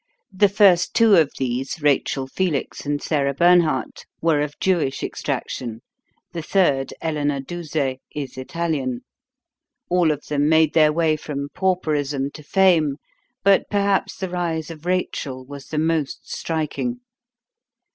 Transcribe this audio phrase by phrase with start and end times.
[0.33, 5.81] The first two of these Rachel Felix and Sarah Bernhardt were of Jewish extraction;
[6.33, 7.75] the third, Eleanor Duse,
[8.09, 9.01] is Italian.
[9.89, 12.95] All of them made their way from pauperism to fame;
[13.43, 17.01] but perhaps the rise of Rachel was the most striking.